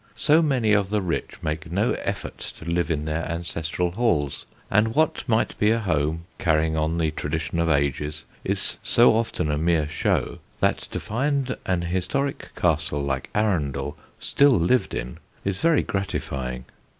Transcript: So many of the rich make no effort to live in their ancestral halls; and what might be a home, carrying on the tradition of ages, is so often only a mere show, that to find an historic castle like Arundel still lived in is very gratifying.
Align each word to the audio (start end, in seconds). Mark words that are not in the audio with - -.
So 0.15 0.41
many 0.41 0.73
of 0.73 0.89
the 0.89 0.99
rich 0.99 1.35
make 1.43 1.71
no 1.71 1.93
effort 1.93 2.39
to 2.57 2.65
live 2.65 2.89
in 2.89 3.05
their 3.05 3.23
ancestral 3.29 3.91
halls; 3.91 4.47
and 4.71 4.95
what 4.95 5.23
might 5.29 5.55
be 5.59 5.69
a 5.69 5.77
home, 5.77 6.25
carrying 6.39 6.75
on 6.75 6.97
the 6.97 7.11
tradition 7.11 7.59
of 7.59 7.69
ages, 7.69 8.25
is 8.43 8.79
so 8.81 9.15
often 9.15 9.51
only 9.51 9.55
a 9.55 9.63
mere 9.77 9.87
show, 9.87 10.39
that 10.59 10.79
to 10.79 10.99
find 10.99 11.55
an 11.67 11.83
historic 11.83 12.49
castle 12.55 13.03
like 13.03 13.29
Arundel 13.35 13.95
still 14.19 14.57
lived 14.59 14.95
in 14.95 15.19
is 15.45 15.61
very 15.61 15.83
gratifying. 15.83 16.65